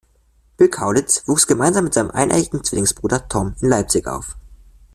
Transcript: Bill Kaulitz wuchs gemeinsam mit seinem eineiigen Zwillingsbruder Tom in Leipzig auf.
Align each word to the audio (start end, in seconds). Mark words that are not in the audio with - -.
Bill 0.57 0.67
Kaulitz 0.69 1.27
wuchs 1.27 1.45
gemeinsam 1.45 1.83
mit 1.83 1.93
seinem 1.93 2.09
eineiigen 2.09 2.63
Zwillingsbruder 2.63 3.27
Tom 3.27 3.53
in 3.61 3.69
Leipzig 3.69 4.07
auf. 4.07 4.35